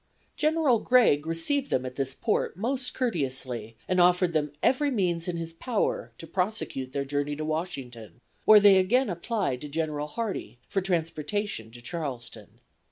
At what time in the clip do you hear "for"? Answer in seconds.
10.67-10.81